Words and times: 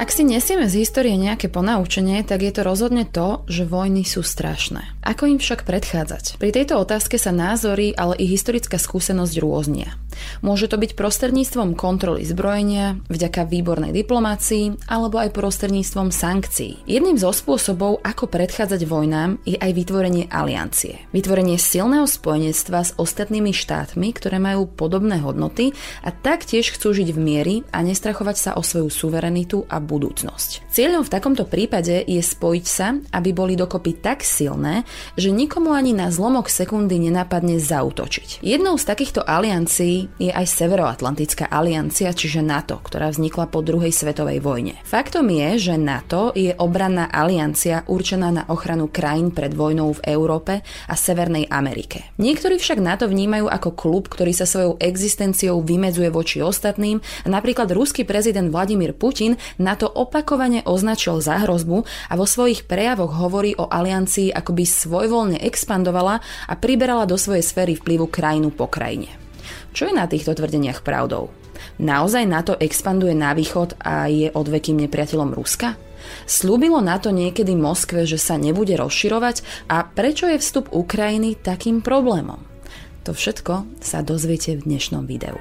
Ak 0.00 0.08
si 0.16 0.24
nesieme 0.24 0.64
z 0.64 0.80
histórie 0.80 1.12
nejaké 1.12 1.52
ponaučenie, 1.52 2.24
tak 2.24 2.40
je 2.40 2.48
to 2.56 2.64
rozhodne 2.64 3.04
to, 3.04 3.44
že 3.52 3.68
vojny 3.68 4.08
sú 4.08 4.24
strašné. 4.24 4.96
Ako 5.04 5.28
im 5.28 5.36
však 5.36 5.68
predchádzať? 5.68 6.40
Pri 6.40 6.56
tejto 6.56 6.80
otázke 6.80 7.20
sa 7.20 7.36
názory, 7.36 7.92
ale 7.92 8.16
i 8.16 8.24
historická 8.24 8.80
skúsenosť 8.80 9.36
rôznia. 9.44 10.00
Môže 10.40 10.72
to 10.72 10.80
byť 10.80 10.96
prostredníctvom 10.96 11.76
kontroly 11.76 12.24
zbrojenia, 12.24 13.00
vďaka 13.12 13.44
výbornej 13.44 13.92
diplomácii 13.92 14.88
alebo 14.88 15.20
aj 15.20 15.36
prostredníctvom 15.36 16.08
sankcií. 16.12 16.84
Jedným 16.88 17.20
zo 17.20 17.32
spôsobov, 17.32 18.00
ako 18.00 18.28
predchádzať 18.28 18.80
vojnám, 18.88 19.40
je 19.44 19.56
aj 19.60 19.72
vytvorenie 19.72 20.32
aliancie. 20.32 21.04
Vytvorenie 21.12 21.60
silného 21.60 22.08
spojenectva 22.08 22.88
s 22.88 22.96
ostatnými 22.96 23.52
štátmi, 23.52 24.16
ktoré 24.16 24.40
majú 24.40 24.64
podobné 24.64 25.20
hodnoty 25.20 25.76
a 26.04 26.12
taktiež 26.12 26.72
chcú 26.72 26.96
žiť 26.96 27.08
v 27.12 27.20
miery 27.20 27.54
a 27.72 27.84
nestrachovať 27.84 28.36
sa 28.36 28.50
o 28.56 28.64
svoju 28.64 28.88
suverenitu 28.88 29.64
a 29.68 29.80
budúcnosť. 29.90 30.70
Cieľom 30.70 31.02
v 31.02 31.10
takomto 31.10 31.42
prípade 31.50 32.06
je 32.06 32.22
spojiť 32.22 32.66
sa, 32.70 32.94
aby 33.10 33.34
boli 33.34 33.58
dokopy 33.58 33.98
tak 33.98 34.22
silné, 34.22 34.86
že 35.18 35.34
nikomu 35.34 35.74
ani 35.74 35.90
na 35.90 36.14
zlomok 36.14 36.46
sekundy 36.46 37.02
nenapadne 37.02 37.58
zautočiť. 37.58 38.38
Jednou 38.46 38.78
z 38.78 38.84
takýchto 38.86 39.26
aliancií 39.26 40.06
je 40.22 40.30
aj 40.30 40.46
Severoatlantická 40.46 41.50
aliancia, 41.50 42.14
čiže 42.14 42.44
NATO, 42.44 42.78
ktorá 42.78 43.10
vznikla 43.10 43.50
po 43.50 43.66
druhej 43.66 43.90
svetovej 43.90 44.38
vojne. 44.38 44.78
Faktom 44.86 45.26
je, 45.32 45.72
že 45.72 45.74
NATO 45.74 46.30
je 46.38 46.54
obranná 46.54 47.10
aliancia 47.10 47.82
určená 47.88 48.30
na 48.30 48.44
ochranu 48.46 48.86
krajín 48.92 49.34
pred 49.34 49.50
vojnou 49.50 49.96
v 49.96 50.04
Európe 50.12 50.60
a 50.86 50.94
Severnej 50.94 51.48
Amerike. 51.48 52.12
Niektorí 52.20 52.60
však 52.60 52.78
NATO 52.78 53.08
vnímajú 53.08 53.48
ako 53.48 53.70
klub, 53.72 54.12
ktorý 54.12 54.36
sa 54.36 54.44
svojou 54.44 54.76
existenciou 54.76 55.64
vymedzuje 55.64 56.12
voči 56.12 56.44
ostatným 56.44 57.00
a 57.24 57.28
napríklad 57.32 57.72
ruský 57.72 58.04
prezident 58.04 58.52
Vladimír 58.52 58.92
Putin 58.92 59.40
na 59.56 59.79
to 59.80 59.88
opakovane 59.88 60.60
označil 60.68 61.24
za 61.24 61.40
hrozbu 61.40 61.88
a 62.12 62.12
vo 62.20 62.28
svojich 62.28 62.68
prejavoch 62.68 63.16
hovorí 63.16 63.56
o 63.56 63.64
aliancii 63.64 64.28
ako 64.28 64.52
by 64.52 64.64
svojvoľne 64.68 65.38
expandovala 65.40 66.20
a 66.20 66.52
priberala 66.60 67.08
do 67.08 67.16
svojej 67.16 67.40
sféry 67.40 67.80
vplyvu 67.80 68.12
krajinu 68.12 68.52
po 68.52 68.68
krajine. 68.68 69.08
Čo 69.72 69.88
je 69.88 69.96
na 69.96 70.04
týchto 70.04 70.36
tvrdeniach 70.36 70.84
pravdou? 70.84 71.32
Naozaj 71.80 72.24
NATO 72.28 72.52
expanduje 72.60 73.16
na 73.16 73.32
východ 73.32 73.80
a 73.80 74.04
je 74.12 74.28
odvekým 74.28 74.84
nepriateľom 74.84 75.32
Ruska? 75.32 75.80
Slúbilo 76.28 76.80
na 76.84 77.00
to 77.00 77.12
niekedy 77.12 77.56
Moskve, 77.56 78.04
že 78.04 78.20
sa 78.20 78.36
nebude 78.36 78.76
rozširovať 78.76 79.68
a 79.72 79.84
prečo 79.84 80.28
je 80.28 80.40
vstup 80.40 80.72
Ukrajiny 80.72 81.40
takým 81.40 81.80
problémom? 81.80 82.40
To 83.08 83.16
všetko 83.16 83.80
sa 83.80 84.04
dozviete 84.04 84.60
v 84.60 84.64
dnešnom 84.68 85.08
videu. 85.08 85.40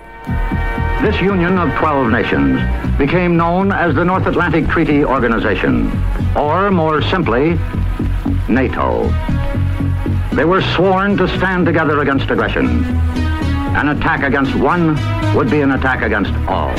This 1.01 1.21
union 1.21 1.57
of 1.57 1.73
12 1.77 2.11
nations 2.11 2.59
became 2.97 3.37
known 3.37 3.71
as 3.71 3.95
the 3.95 4.03
North 4.03 4.25
Atlantic 4.27 4.67
Treaty 4.67 5.05
Organization, 5.05 5.89
or 6.35 6.69
more 6.71 7.01
simply, 7.01 7.57
NATO. 8.49 9.07
They 10.33 10.43
were 10.43 10.61
sworn 10.61 11.15
to 11.15 11.27
stand 11.37 11.65
together 11.65 12.01
against 12.01 12.29
aggression. 12.29 12.83
An 13.77 13.89
attack 13.89 14.23
against 14.23 14.53
one 14.55 14.97
would 15.37 15.49
be 15.49 15.61
an 15.61 15.71
attack 15.71 16.01
against 16.01 16.33
all. 16.49 16.73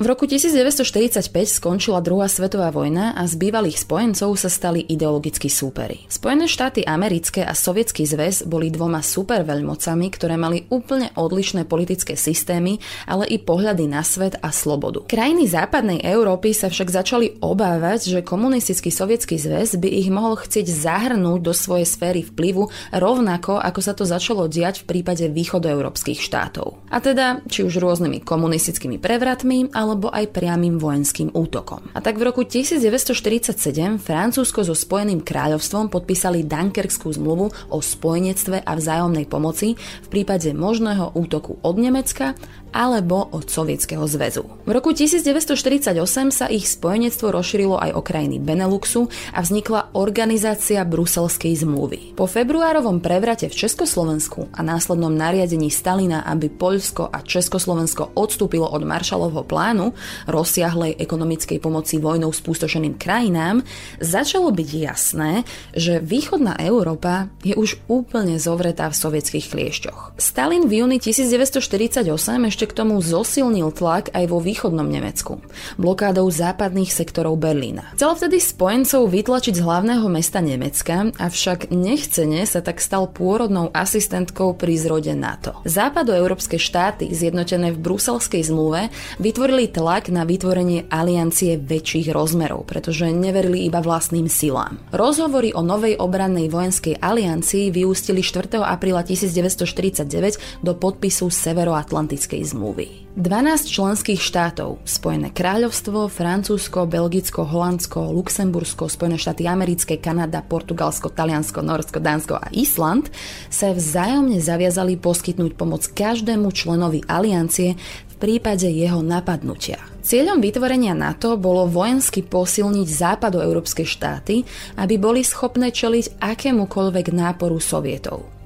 V 0.00 0.08
roku 0.08 0.24
1945 0.24 1.28
skončila 1.60 2.00
druhá 2.00 2.24
svetová 2.24 2.72
vojna 2.72 3.12
a 3.12 3.28
z 3.28 3.36
bývalých 3.36 3.84
spojencov 3.84 4.32
sa 4.32 4.48
stali 4.48 4.80
ideologickí 4.80 5.52
súpery. 5.52 6.08
Spojené 6.08 6.48
štáty 6.48 6.80
americké 6.88 7.44
a 7.44 7.52
sovietský 7.52 8.08
zväz 8.08 8.48
boli 8.48 8.72
dvoma 8.72 9.04
superveľmocami, 9.04 10.08
ktoré 10.08 10.40
mali 10.40 10.64
úplne 10.72 11.12
odlišné 11.12 11.68
politické 11.68 12.16
systémy, 12.16 12.80
ale 13.04 13.28
i 13.28 13.36
pohľady 13.36 13.92
na 13.92 14.00
svet 14.00 14.40
a 14.40 14.48
slobodu. 14.48 15.04
Krajiny 15.04 15.44
západnej 15.52 16.00
Európy 16.00 16.56
sa 16.56 16.72
však 16.72 16.88
začali 16.88 17.36
obávať, 17.44 18.08
že 18.08 18.24
komunistický 18.24 18.88
sovietský 18.88 19.36
zväz 19.36 19.76
by 19.76 20.00
ich 20.00 20.08
mohol 20.08 20.40
chcieť 20.40 20.64
zahrnúť 20.64 21.44
do 21.44 21.52
svojej 21.52 21.84
sféry 21.84 22.24
vplyvu 22.24 22.72
rovnako 22.96 23.60
ako 23.60 23.80
sa 23.84 23.92
to 23.92 24.08
začalo 24.08 24.48
diať 24.48 24.80
v 24.80 24.96
prípade 24.96 25.28
východoeurópskych 25.28 26.24
štátov. 26.24 26.88
A 26.88 27.04
teda 27.04 27.44
či 27.52 27.68
už 27.68 27.76
rôznymi 27.76 28.24
komunistickými 28.24 28.96
prevratmi, 28.96 29.68
ale 29.76 29.89
alebo 29.90 30.08
aj 30.14 30.30
priamým 30.30 30.78
vojenským 30.78 31.34
útokom. 31.34 31.90
A 31.92 31.98
tak 31.98 32.16
v 32.16 32.30
roku 32.30 32.46
1947 32.46 33.98
Francúzsko 33.98 34.62
so 34.62 34.72
Spojeným 34.72 35.26
kráľovstvom 35.26 35.90
podpísali 35.90 36.46
Dunkerskú 36.46 37.10
zmluvu 37.10 37.50
o 37.74 37.78
spojenectve 37.82 38.62
a 38.62 38.72
vzájomnej 38.78 39.26
pomoci 39.26 39.74
v 39.76 40.08
prípade 40.08 40.54
možného 40.54 41.12
útoku 41.18 41.58
od 41.60 41.76
Nemecka 41.76 42.38
alebo 42.70 43.28
od 43.30 43.46
Sovietskeho 43.46 44.06
zväzu. 44.06 44.46
V 44.66 44.70
roku 44.70 44.94
1948 44.94 45.94
sa 46.30 46.46
ich 46.46 46.66
spojenectvo 46.66 47.34
rozšírilo 47.34 47.76
aj 47.78 47.90
o 47.94 48.00
krajiny 48.02 48.38
Beneluxu 48.38 49.10
a 49.34 49.42
vznikla 49.42 49.94
Organizácia 49.94 50.82
Bruselskej 50.86 51.54
zmluvy. 51.62 52.14
Po 52.14 52.30
februárovom 52.30 53.02
prevrate 53.02 53.50
v 53.50 53.54
Československu 53.54 54.50
a 54.54 54.60
následnom 54.62 55.10
nariadení 55.10 55.68
Stalina, 55.68 56.22
aby 56.26 56.50
Poľsko 56.50 57.10
a 57.10 57.22
Československo 57.24 58.14
odstúpilo 58.14 58.66
od 58.70 58.82
Marshallovho 58.86 59.46
plánu 59.46 59.92
rozsiahlej 60.30 60.98
ekonomickej 60.98 61.58
pomoci 61.62 61.98
vojnou 61.98 62.30
spústošeným 62.30 62.96
krajinám, 62.96 63.62
začalo 64.00 64.50
byť 64.50 64.68
jasné, 64.68 65.42
že 65.76 65.98
východná 66.02 66.56
Európa 66.58 67.28
je 67.42 67.54
už 67.56 67.80
úplne 67.86 68.36
zovretá 68.36 68.88
v 68.90 68.98
sovietských 68.98 69.46
kliešťoch. 69.50 70.20
Stalin 70.20 70.66
v 70.66 70.84
júni 70.84 70.98
1948 71.02 72.04
ešte 72.50 72.59
ešte 72.60 72.76
k 72.76 72.84
tomu 72.84 73.00
zosilnil 73.00 73.72
tlak 73.72 74.12
aj 74.12 74.28
vo 74.28 74.36
východnom 74.36 74.84
Nemecku, 74.84 75.40
blokádou 75.80 76.28
západných 76.28 76.92
sektorov 76.92 77.40
Berlína. 77.40 77.96
Chcel 77.96 78.12
vtedy 78.20 78.36
spojencov 78.36 79.08
vytlačiť 79.08 79.56
z 79.56 79.64
hlavného 79.64 80.04
mesta 80.12 80.44
Nemecka, 80.44 81.08
avšak 81.08 81.72
nechcene 81.72 82.44
sa 82.44 82.60
tak 82.60 82.84
stal 82.84 83.08
pôrodnou 83.08 83.72
asistentkou 83.72 84.60
pri 84.60 84.76
zrode 84.76 85.16
NATO. 85.16 85.56
Západoeurópske 85.64 86.60
štáty, 86.60 87.08
zjednotené 87.08 87.72
v 87.72 87.80
bruselskej 87.80 88.44
zmluve, 88.44 88.92
vytvorili 89.16 89.72
tlak 89.72 90.12
na 90.12 90.28
vytvorenie 90.28 90.84
aliancie 90.92 91.56
väčších 91.56 92.12
rozmerov, 92.12 92.68
pretože 92.68 93.08
neverili 93.08 93.64
iba 93.64 93.80
vlastným 93.80 94.28
silám. 94.28 94.76
Rozhovory 94.92 95.56
o 95.56 95.64
novej 95.64 95.96
obrannej 95.96 96.52
vojenskej 96.52 97.00
aliancii 97.00 97.72
vyústili 97.72 98.20
4. 98.20 98.60
apríla 98.60 99.00
1949 99.00 100.60
do 100.60 100.76
podpisu 100.76 101.32
Severoatlantickej 101.32 102.49
zmluvy. 102.50 103.10
12 103.18 103.66
členských 103.66 104.22
štátov, 104.22 104.86
Spojené 104.86 105.34
kráľovstvo, 105.34 106.06
Francúzsko, 106.06 106.86
Belgicko, 106.86 107.42
Holandsko, 107.42 108.14
Luxembursko, 108.14 108.86
Spojené 108.86 109.18
štáty 109.18 109.50
americké, 109.50 109.98
Kanada, 109.98 110.46
Portugalsko, 110.46 111.10
Taliansko, 111.10 111.58
Norsko, 111.58 111.98
Dánsko 111.98 112.38
a 112.38 112.46
Island, 112.54 113.10
sa 113.50 113.74
vzájomne 113.74 114.38
zaviazali 114.38 114.94
poskytnúť 114.94 115.58
pomoc 115.58 115.90
každému 115.90 116.54
členovi 116.54 117.02
aliancie 117.10 117.74
v 118.10 118.14
prípade 118.16 118.70
jeho 118.70 119.02
napadnutia. 119.02 119.82
Cieľom 120.00 120.40
vytvorenia 120.40 120.96
NATO 120.96 121.36
bolo 121.36 121.68
vojensky 121.68 122.24
posilniť 122.24 122.88
západoeurópske 122.88 123.84
štáty, 123.84 124.48
aby 124.80 124.96
boli 124.96 125.20
schopné 125.20 125.68
čeliť 125.74 126.22
akémukoľvek 126.22 127.06
náporu 127.12 127.60
sovietov. 127.60 128.39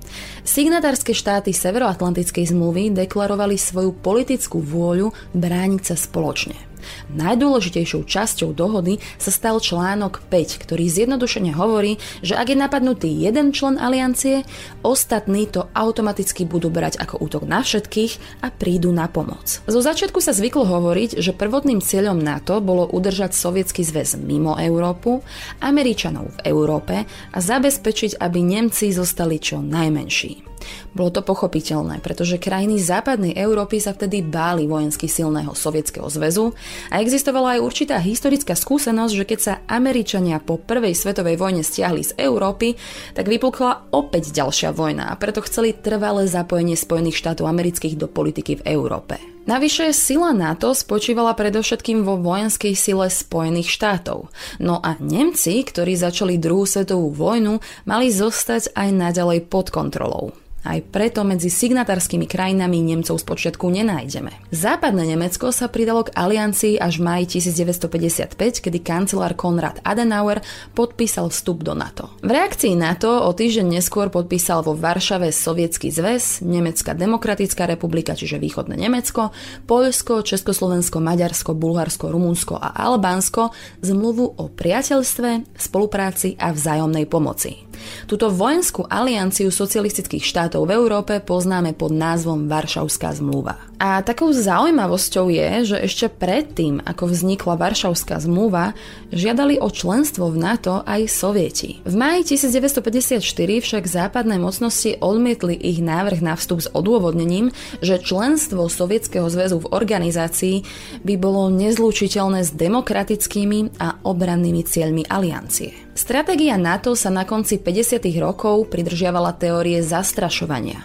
Signatárske 0.44 1.16
štáty 1.16 1.56
Severoatlantickej 1.56 2.52
zmluvy 2.52 2.92
deklarovali 2.92 3.56
svoju 3.56 3.96
politickú 3.96 4.60
vôľu 4.60 5.08
brániť 5.32 5.82
sa 5.82 5.96
spoločne. 5.96 6.73
Najdôležitejšou 7.12 8.06
časťou 8.06 8.54
dohody 8.54 9.02
sa 9.18 9.30
stal 9.30 9.58
článok 9.60 10.22
5, 10.30 10.62
ktorý 10.64 10.86
zjednodušene 10.88 11.52
hovorí, 11.54 11.98
že 12.24 12.38
ak 12.38 12.52
je 12.52 12.58
napadnutý 12.58 13.10
jeden 13.10 13.50
člen 13.50 13.76
aliancie, 13.76 14.46
ostatní 14.86 15.50
to 15.50 15.68
automaticky 15.74 16.46
budú 16.48 16.70
brať 16.70 17.00
ako 17.00 17.20
útok 17.20 17.44
na 17.44 17.60
všetkých 17.60 18.44
a 18.44 18.48
prídu 18.48 18.94
na 18.94 19.10
pomoc. 19.10 19.60
Zo 19.66 19.80
začiatku 19.80 20.22
sa 20.22 20.32
zvyklo 20.32 20.64
hovoriť, 20.64 21.20
že 21.20 21.36
prvotným 21.36 21.84
cieľom 21.84 22.20
NATO 22.20 22.62
bolo 22.62 22.88
udržať 22.88 23.34
sovietský 23.36 23.82
zväz 23.84 24.16
mimo 24.16 24.56
Európu, 24.56 25.20
Američanov 25.60 26.40
v 26.40 26.42
Európe 26.48 27.04
a 27.06 27.38
zabezpečiť, 27.38 28.22
aby 28.22 28.40
Nemci 28.40 28.94
zostali 28.94 29.36
čo 29.42 29.60
najmenší. 29.60 30.53
Bolo 30.92 31.10
to 31.10 31.22
pochopiteľné, 31.22 32.00
pretože 32.04 32.40
krajiny 32.40 32.80
západnej 32.80 33.34
Európy 33.34 33.80
sa 33.80 33.94
vtedy 33.94 34.22
báli 34.24 34.68
vojensky 34.68 35.08
silného 35.10 35.52
Sovietskeho 35.52 36.06
zväzu 36.10 36.54
a 36.92 37.00
existovala 37.00 37.58
aj 37.58 37.64
určitá 37.64 37.96
historická 38.00 38.54
skúsenosť, 38.54 39.12
že 39.14 39.24
keď 39.28 39.38
sa 39.40 39.54
Američania 39.70 40.42
po 40.42 40.60
prvej 40.60 40.96
svetovej 40.96 41.36
vojne 41.40 41.62
stiahli 41.62 42.02
z 42.04 42.12
Európy, 42.16 42.74
tak 43.14 43.30
vypukla 43.30 43.90
opäť 43.94 44.34
ďalšia 44.34 44.74
vojna 44.74 45.10
a 45.10 45.18
preto 45.18 45.42
chceli 45.44 45.74
trvalé 45.74 46.26
zapojenie 46.26 46.78
Spojených 46.78 47.18
štátov 47.18 47.48
amerických 47.48 47.94
do 47.98 48.06
politiky 48.10 48.60
v 48.60 48.66
Európe. 48.74 49.34
Navyše 49.44 49.92
sila 49.92 50.32
NATO 50.32 50.72
spočívala 50.72 51.36
predovšetkým 51.36 52.00
vo 52.00 52.16
vojenskej 52.16 52.72
sile 52.72 53.12
Spojených 53.12 53.68
štátov. 53.68 54.32
No 54.56 54.80
a 54.80 54.96
Nemci, 55.04 55.60
ktorí 55.60 56.00
začali 56.00 56.40
druhú 56.40 56.64
svetovú 56.64 57.12
vojnu, 57.12 57.60
mali 57.84 58.08
zostať 58.08 58.72
aj 58.72 58.88
naďalej 58.88 59.44
pod 59.52 59.68
kontrolou. 59.68 60.32
Aj 60.64 60.80
preto 60.80 61.20
medzi 61.28 61.52
signatárskymi 61.52 62.24
krajinami 62.24 62.80
Nemcov 62.80 63.20
spočiatku 63.20 63.68
nenájdeme. 63.68 64.32
Západné 64.48 65.12
Nemecko 65.12 65.52
sa 65.52 65.68
pridalo 65.68 66.08
k 66.08 66.16
aliancii 66.16 66.80
až 66.80 66.98
v 66.98 67.02
maji 67.04 67.24
1955, 67.36 68.64
kedy 68.64 68.78
kancelár 68.80 69.36
Konrad 69.36 69.84
Adenauer 69.84 70.40
podpísal 70.72 71.28
vstup 71.28 71.60
do 71.60 71.76
NATO. 71.76 72.08
V 72.24 72.32
reakcii 72.32 72.80
na 72.80 72.96
to 72.96 73.12
o 73.12 73.30
týždeň 73.36 73.76
neskôr 73.76 74.08
podpísal 74.08 74.64
vo 74.64 74.72
Varšave 74.72 75.28
Sovietsky 75.36 75.92
zväz, 75.92 76.40
Nemecká 76.40 76.96
demokratická 76.96 77.68
republika, 77.68 78.16
čiže 78.16 78.40
východné 78.40 78.80
Nemecko, 78.80 79.36
Poľsko, 79.68 80.24
Československo, 80.24 80.96
Maďarsko, 80.96 81.52
Bulharsko, 81.52 82.08
Rumunsko 82.08 82.56
a 82.56 82.72
Albánsko 82.72 83.52
zmluvu 83.84 84.40
o 84.40 84.48
priateľstve, 84.48 85.60
spolupráci 85.60 86.40
a 86.40 86.56
vzájomnej 86.56 87.04
pomoci. 87.04 87.68
Túto 88.06 88.30
vojenskú 88.30 88.86
alianciu 88.86 89.50
socialistických 89.50 90.22
štátov 90.22 90.53
v 90.62 90.78
Európe 90.78 91.18
poznáme 91.18 91.74
pod 91.74 91.90
názvom 91.90 92.46
Varšavská 92.46 93.18
zmluva. 93.18 93.58
A 93.82 93.98
takou 94.06 94.30
zaujímavosťou 94.30 95.26
je, 95.34 95.74
že 95.74 95.76
ešte 95.82 96.06
predtým, 96.06 96.78
ako 96.86 97.10
vznikla 97.10 97.58
Varšavská 97.58 98.22
zmluva, 98.22 98.78
žiadali 99.10 99.58
o 99.58 99.66
členstvo 99.66 100.30
v 100.30 100.38
NATO 100.38 100.86
aj 100.86 101.10
Sovieti. 101.10 101.82
V 101.82 101.94
máji 101.98 102.38
1954 102.38 103.18
však 103.60 103.82
západné 103.84 104.38
mocnosti 104.38 104.94
odmietli 105.02 105.58
ich 105.58 105.82
návrh 105.82 106.22
na 106.22 106.38
vstup 106.38 106.62
s 106.62 106.70
odôvodnením, 106.70 107.50
že 107.82 107.98
členstvo 107.98 108.70
Sovietskeho 108.70 109.26
zväzu 109.26 109.66
v 109.66 109.70
organizácii 109.74 110.56
by 111.02 111.14
bolo 111.18 111.50
nezlučiteľné 111.50 112.46
s 112.46 112.54
demokratickými 112.54 113.82
a 113.82 113.98
obrannými 114.06 114.62
cieľmi 114.62 115.02
aliancie. 115.10 115.83
Stratégia 115.94 116.58
NATO 116.58 116.98
sa 116.98 117.06
na 117.06 117.22
konci 117.22 117.62
50. 117.62 118.02
rokov 118.18 118.66
pridržiavala 118.66 119.30
teórie 119.38 119.78
zastrašovania. 119.78 120.82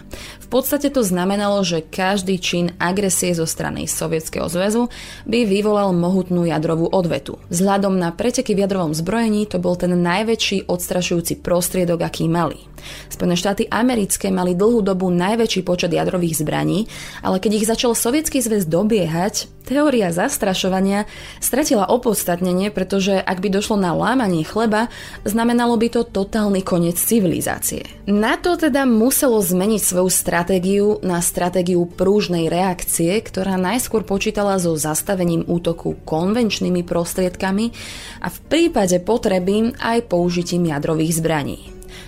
Podstate 0.50 0.90
to 0.90 1.06
znamenalo, 1.06 1.62
že 1.62 1.78
každý 1.78 2.42
čin 2.42 2.74
agresie 2.82 3.30
zo 3.38 3.46
strany 3.46 3.86
Sovietskeho 3.86 4.50
zväzu 4.50 4.90
by 5.22 5.46
vyvolal 5.46 5.94
mohutnú 5.94 6.42
jadrovú 6.42 6.90
odvetu. 6.90 7.38
Vzhľadom 7.54 7.94
na 7.94 8.10
preteky 8.10 8.58
v 8.58 8.66
jadrovom 8.66 8.90
zbrojení 8.90 9.46
to 9.46 9.62
bol 9.62 9.78
ten 9.78 9.94
najväčší 9.94 10.66
odstrašujúci 10.66 11.38
prostriedok, 11.38 12.02
aký 12.02 12.26
mali. 12.26 12.58
Spojené 13.12 13.36
štáty 13.36 13.62
americké 13.70 14.32
mali 14.32 14.56
dlhú 14.56 14.82
dobu 14.82 15.12
najväčší 15.12 15.62
počet 15.62 15.92
jadrových 15.92 16.40
zbraní, 16.40 16.88
ale 17.20 17.38
keď 17.38 17.52
ich 17.54 17.68
začal 17.68 17.92
Sovietsky 17.92 18.40
zväz 18.40 18.64
dobiehať, 18.66 19.52
teória 19.68 20.10
zastrašovania 20.10 21.06
stratila 21.38 21.86
opodstatnenie, 21.86 22.72
pretože 22.72 23.20
ak 23.20 23.38
by 23.38 23.48
došlo 23.52 23.76
na 23.78 23.92
lámanie 23.94 24.42
chleba, 24.42 24.88
znamenalo 25.22 25.76
by 25.76 25.88
to 25.92 26.02
totálny 26.08 26.64
koniec 26.64 26.96
civilizácie. 26.98 27.84
NATO 28.08 28.56
teda 28.56 28.88
muselo 28.88 29.38
zmeniť 29.38 29.78
svoju 29.84 30.08
stratégiu 30.08 30.39
na 31.04 31.20
stratégiu 31.20 31.84
prúžnej 31.84 32.48
reakcie, 32.48 33.12
ktorá 33.20 33.60
najskôr 33.60 34.02
počítala 34.08 34.56
so 34.56 34.72
zastavením 34.74 35.44
útoku 35.44 36.00
konvenčnými 36.08 36.80
prostriedkami 36.86 37.70
a 38.24 38.28
v 38.32 38.38
prípade 38.48 38.96
potreby 39.04 39.76
aj 39.76 40.08
použitím 40.08 40.72
jadrových 40.72 41.20
zbraní. 41.20 41.58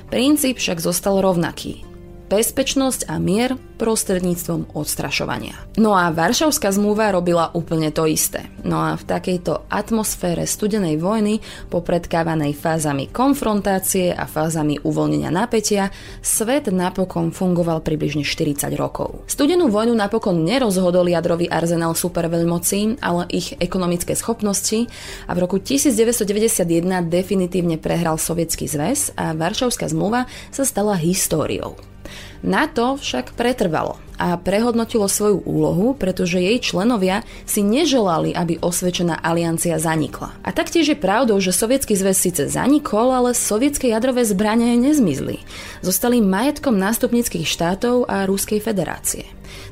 Princíp 0.09 0.57
však 0.57 0.81
zostal 0.81 1.21
rovnaký. 1.21 1.92
Bezpečnosť 2.33 3.13
a 3.13 3.21
mier 3.21 3.61
prostredníctvom 3.77 4.73
odstrašovania. 4.73 5.53
No 5.77 5.93
a 5.93 6.09
Varšavská 6.09 6.73
zmluva 6.73 7.13
robila 7.13 7.53
úplne 7.53 7.93
to 7.93 8.09
isté. 8.09 8.49
No 8.65 8.81
a 8.81 8.97
v 8.97 9.05
takejto 9.05 9.69
atmosfére 9.69 10.49
studenej 10.49 10.97
vojny, 10.97 11.45
popredkávanej 11.69 12.57
fázami 12.57 13.13
konfrontácie 13.13 14.17
a 14.17 14.25
fázami 14.25 14.81
uvoľnenia 14.81 15.29
napätia, 15.29 15.93
svet 16.25 16.73
napokon 16.73 17.37
fungoval 17.37 17.85
približne 17.85 18.25
40 18.25 18.65
rokov. 18.81 19.29
Studenú 19.29 19.69
vojnu 19.69 19.93
napokon 19.93 20.41
nerozhodol 20.41 21.13
jadrový 21.13 21.53
arzenál 21.53 21.93
superveľmocí, 21.93 23.05
ale 23.05 23.29
ich 23.29 23.53
ekonomické 23.61 24.17
schopnosti 24.17 24.89
a 25.29 25.37
v 25.37 25.39
roku 25.45 25.61
1991 25.61 26.65
definitívne 27.13 27.77
prehral 27.77 28.17
Sovietsky 28.17 28.65
zväz 28.65 29.13
a 29.21 29.37
Varšavská 29.37 29.85
zmluva 29.93 30.25
sa 30.49 30.65
stala 30.65 30.97
históriou. 30.97 31.92
NATO 32.43 32.99
však 32.99 33.39
pretrvalo 33.39 34.03
a 34.23 34.39
prehodnotilo 34.39 35.11
svoju 35.11 35.43
úlohu, 35.43 35.99
pretože 35.99 36.39
jej 36.39 36.63
členovia 36.63 37.27
si 37.43 37.67
neželali, 37.67 38.31
aby 38.31 38.63
osvedčená 38.63 39.19
aliancia 39.19 39.83
zanikla. 39.83 40.31
A 40.47 40.55
taktiež 40.55 40.95
je 40.95 40.99
pravdou, 40.99 41.43
že 41.43 41.51
Sovietsky 41.51 41.99
zväz 41.99 42.19
síce 42.23 42.47
zanikol, 42.47 43.11
ale 43.11 43.35
sovietské 43.35 43.91
jadrové 43.91 44.23
zbranie 44.23 44.79
nezmizli. 44.79 45.43
Zostali 45.83 46.23
majetkom 46.23 46.79
nástupnických 46.79 47.51
štátov 47.51 48.07
a 48.07 48.23
Ruskej 48.31 48.63
federácie. 48.63 49.27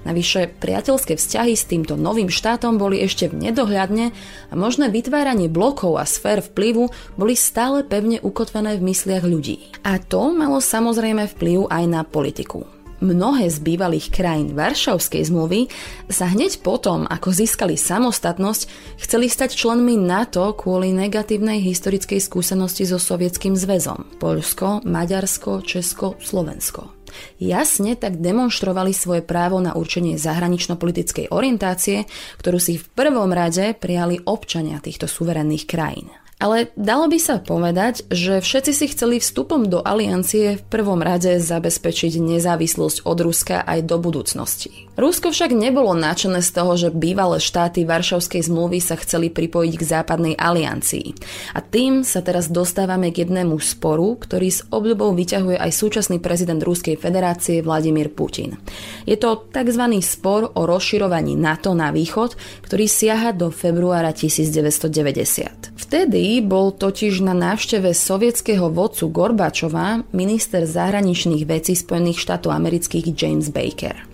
Navyše 0.09 0.51
priateľské 0.59 1.15
vzťahy 1.21 1.55
s 1.55 1.69
týmto 1.69 1.95
novým 1.95 2.33
štátom 2.33 2.81
boli 2.81 3.05
ešte 3.05 3.29
v 3.29 3.51
nedohľadne 3.51 4.11
a 4.51 4.55
možné 4.57 4.89
vytváranie 4.89 5.53
blokov 5.53 6.01
a 6.01 6.09
sfér 6.09 6.41
vplyvu 6.41 6.89
boli 7.21 7.37
stále 7.37 7.85
pevne 7.85 8.19
ukotvené 8.25 8.81
v 8.81 8.91
mysliach 8.91 9.23
ľudí. 9.23 9.71
A 9.85 10.01
to 10.01 10.33
malo 10.33 10.59
samozrejme 10.59 11.29
vplyv 11.37 11.69
aj 11.69 11.85
na 11.87 12.03
politiku 12.03 12.80
mnohé 13.01 13.49
z 13.51 13.59
bývalých 13.61 14.13
krajín 14.13 14.53
Varšavskej 14.55 15.27
zmluvy 15.29 15.67
sa 16.07 16.29
hneď 16.31 16.61
potom, 16.61 17.09
ako 17.09 17.33
získali 17.33 17.75
samostatnosť, 17.75 18.63
chceli 19.01 19.27
stať 19.27 19.57
členmi 19.57 19.97
NATO 19.99 20.53
kvôli 20.55 20.93
negatívnej 20.95 21.61
historickej 21.65 22.21
skúsenosti 22.21 22.87
so 22.87 23.01
Sovietským 23.01 23.57
zväzom. 23.59 24.21
Poľsko, 24.23 24.87
Maďarsko, 24.87 25.65
Česko, 25.65 26.21
Slovensko. 26.21 27.01
Jasne 27.43 27.99
tak 27.99 28.23
demonstrovali 28.23 28.95
svoje 28.95 29.27
právo 29.27 29.59
na 29.59 29.75
určenie 29.75 30.15
zahranično-politickej 30.15 31.35
orientácie, 31.35 32.07
ktorú 32.39 32.63
si 32.63 32.79
v 32.79 32.87
prvom 32.95 33.35
rade 33.35 33.75
prijali 33.75 34.23
občania 34.23 34.79
týchto 34.79 35.11
suverénnych 35.11 35.67
krajín. 35.67 36.07
Ale 36.41 36.73
dalo 36.73 37.05
by 37.05 37.21
sa 37.21 37.37
povedať, 37.37 38.09
že 38.09 38.41
všetci 38.41 38.73
si 38.73 38.87
chceli 38.89 39.21
vstupom 39.21 39.69
do 39.69 39.85
aliancie 39.85 40.57
v 40.57 40.65
prvom 40.73 41.05
rade 41.05 41.37
zabezpečiť 41.37 42.17
nezávislosť 42.17 43.05
od 43.05 43.19
Ruska 43.21 43.61
aj 43.61 43.85
do 43.85 44.01
budúcnosti. 44.01 44.89
Rusko 44.97 45.37
však 45.37 45.53
nebolo 45.53 45.93
nadšené 45.93 46.41
z 46.41 46.51
toho, 46.57 46.73
že 46.81 46.97
bývalé 46.97 47.45
štáty 47.45 47.85
Varšavskej 47.85 48.49
zmluvy 48.49 48.81
sa 48.81 48.97
chceli 48.97 49.29
pripojiť 49.29 49.75
k 49.77 49.85
západnej 49.85 50.35
aliancii. 50.41 51.13
A 51.53 51.61
tým 51.61 52.09
sa 52.09 52.25
teraz 52.25 52.49
dostávame 52.49 53.13
k 53.13 53.29
jednému 53.29 53.61
sporu, 53.61 54.17
ktorý 54.17 54.49
s 54.49 54.65
obľubou 54.73 55.13
vyťahuje 55.13 55.61
aj 55.61 55.77
súčasný 55.77 56.25
prezident 56.25 56.65
Ruskej 56.65 56.97
federácie 56.97 57.61
Vladimír 57.61 58.09
Putin. 58.09 58.57
Je 59.05 59.21
to 59.21 59.45
tzv. 59.53 59.85
spor 60.01 60.57
o 60.57 60.65
rozširovaní 60.65 61.37
NATO 61.37 61.77
na 61.77 61.93
východ, 61.93 62.65
ktorý 62.65 62.89
siaha 62.89 63.37
do 63.37 63.53
februára 63.53 64.17
1990. 64.17 65.77
Vtedy 65.77 66.30
bol 66.39 66.71
totiž 66.71 67.27
na 67.27 67.35
návšteve 67.35 67.91
sovietského 67.91 68.71
vodcu 68.71 69.11
Gorbačova 69.11 70.07
minister 70.15 70.63
zahraničných 70.63 71.43
vecí 71.43 71.75
Spojených 71.75 72.23
štátov 72.23 72.55
amerických 72.55 73.11
James 73.11 73.51
Baker. 73.51 74.10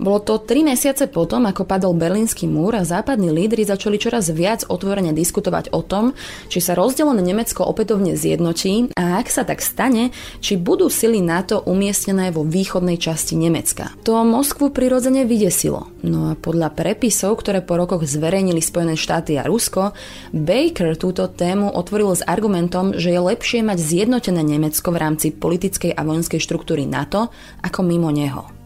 Bolo 0.00 0.16
to 0.24 0.40
tri 0.40 0.64
mesiace 0.64 1.12
potom, 1.12 1.44
ako 1.44 1.68
padol 1.68 1.92
Berlínsky 1.92 2.48
múr 2.48 2.72
a 2.72 2.88
západní 2.88 3.28
lídry 3.28 3.68
začali 3.68 4.00
čoraz 4.00 4.32
viac 4.32 4.64
otvorene 4.64 5.12
diskutovať 5.12 5.76
o 5.76 5.84
tom, 5.84 6.16
či 6.48 6.64
sa 6.64 6.72
rozdelené 6.72 7.20
Nemecko 7.20 7.68
opätovne 7.68 8.16
zjednotí 8.16 8.96
a 8.96 9.20
ak 9.20 9.28
sa 9.28 9.44
tak 9.44 9.60
stane, 9.60 10.08
či 10.40 10.56
budú 10.56 10.88
sily 10.88 11.20
NATO 11.20 11.60
umiestnené 11.68 12.32
vo 12.32 12.48
východnej 12.48 12.96
časti 12.96 13.36
Nemecka. 13.36 13.92
To 14.08 14.24
Moskvu 14.24 14.72
prirodzene 14.72 15.28
vydesilo. 15.28 15.92
No 16.00 16.32
a 16.32 16.38
podľa 16.38 16.72
prepisov, 16.72 17.36
ktoré 17.44 17.60
po 17.60 17.76
rokoch 17.76 18.08
zverejnili 18.08 18.64
Spojené 18.64 18.96
štáty 18.96 19.36
a 19.36 19.44
Rusko, 19.44 19.92
Baker 20.32 20.96
túto 20.96 21.28
tému 21.28 21.76
otvoril 21.76 22.16
s 22.16 22.24
argumentom, 22.24 22.96
že 22.96 23.12
je 23.12 23.20
lepšie 23.20 23.60
mať 23.60 23.76
zjednotené 23.76 24.40
Nemecko 24.40 24.96
v 24.96 24.96
rámci 24.96 25.28
politickej 25.28 25.92
a 25.92 26.00
vojenskej 26.08 26.40
štruktúry 26.40 26.88
NATO 26.88 27.28
ako 27.60 27.84
mimo 27.84 28.08
neho. 28.08 28.59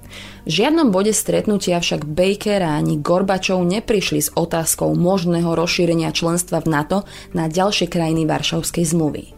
V 0.44 0.50
žiadnom 0.52 0.92
bode 0.92 1.16
stretnutia 1.16 1.80
však 1.80 2.04
Baker 2.04 2.60
ani 2.60 3.00
Gorbačov 3.00 3.64
neprišli 3.64 4.20
s 4.20 4.30
otázkou 4.36 4.92
možného 4.92 5.48
rozšírenia 5.56 6.12
členstva 6.12 6.60
v 6.60 6.68
NATO 6.68 6.98
na 7.32 7.48
ďalšie 7.48 7.88
krajiny 7.88 8.28
Varšavskej 8.28 8.84
zmluvy. 8.84 9.32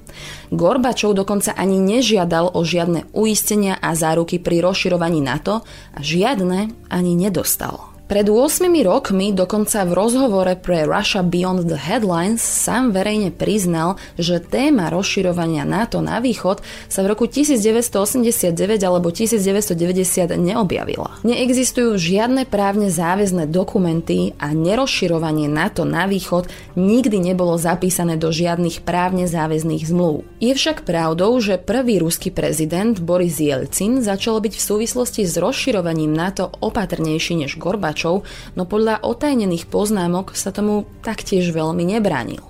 Gorbačov 0.51 1.15
dokonca 1.15 1.55
ani 1.55 1.79
nežiadal 1.79 2.55
o 2.55 2.61
žiadne 2.67 3.07
uistenia 3.15 3.79
a 3.79 3.95
záruky 3.95 4.43
pri 4.43 4.59
rozširovaní 4.65 5.23
NATO 5.23 5.63
a 5.95 5.99
žiadne 6.03 6.75
ani 6.91 7.13
nedostal. 7.15 7.96
Pred 8.07 8.31
8 8.31 8.71
rokmi 8.87 9.35
dokonca 9.35 9.83
v 9.83 9.91
rozhovore 9.91 10.55
pre 10.55 10.87
Russia 10.87 11.27
Beyond 11.27 11.67
the 11.67 11.75
Headlines 11.75 12.39
sám 12.39 12.95
verejne 12.95 13.35
priznal, 13.35 13.99
že 14.15 14.39
téma 14.39 14.95
rozširovania 14.95 15.67
NATO 15.67 15.99
na 15.99 16.23
východ 16.23 16.63
sa 16.87 17.03
v 17.03 17.11
roku 17.11 17.27
1989 17.27 18.55
alebo 18.87 19.11
1990 19.11 20.39
neobjavila. 20.39 21.19
Neexistujú 21.27 21.99
žiadne 21.99 22.47
právne 22.47 22.95
záväzné 22.95 23.51
dokumenty 23.51 24.39
a 24.39 24.55
nerozširovanie 24.55 25.51
NATO 25.51 25.83
na 25.83 26.07
východ 26.07 26.47
nikdy 26.79 27.35
nebolo 27.35 27.59
zapísané 27.59 28.15
do 28.15 28.31
žiadnych 28.31 28.87
právne 28.87 29.27
záväzných 29.27 29.83
zmluv. 29.83 30.23
Je 30.39 30.55
však 30.55 30.87
pravdou, 30.87 31.35
že 31.43 31.59
prvý 31.59 31.99
ruský 31.99 32.31
prezident 32.31 32.95
Boris 33.03 33.43
Jelcin 33.43 33.99
začal 33.99 34.39
byť 34.39 34.55
v 34.55 34.63
súvislosti 34.63 35.27
s 35.27 35.35
rozširovaním 35.43 36.15
NATO 36.15 36.55
opatrnejší 36.63 37.43
než 37.43 37.59
Gorbač 37.59 37.96
poslucháčov, 37.97 38.29
no 38.55 38.69
podľa 38.69 39.01
otajnených 39.01 39.73
poznámok 39.73 40.37
sa 40.37 40.53
tomu 40.53 40.85
taktiež 41.01 41.49
veľmi 41.57 41.97
nebránil. 41.97 42.45